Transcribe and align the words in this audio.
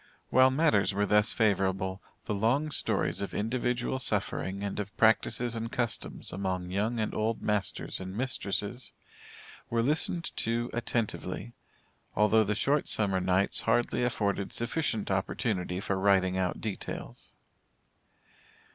While 0.31 0.49
matters 0.49 0.95
were 0.95 1.05
thus 1.05 1.31
favorable, 1.31 2.01
the 2.25 2.33
long 2.33 2.71
stories 2.71 3.21
of 3.21 3.35
individual 3.35 3.99
suffering 3.99 4.63
and 4.63 4.79
of 4.79 4.97
practices 4.97 5.55
and 5.55 5.71
customs 5.71 6.33
among 6.33 6.71
young 6.71 6.99
and 6.99 7.13
old 7.13 7.43
masters 7.43 7.99
and 7.99 8.17
mistresses, 8.17 8.93
were 9.69 9.83
listened 9.83 10.35
to 10.37 10.71
attentively, 10.73 11.53
although 12.15 12.43
the 12.43 12.55
short 12.55 12.87
summer 12.87 13.19
nights 13.19 13.61
hardly 13.61 14.03
afforded 14.03 14.53
sufficient 14.53 15.11
opportunity 15.11 15.79
for 15.79 15.97
writing 15.99 16.35
out 16.35 16.59
details. 16.59 17.35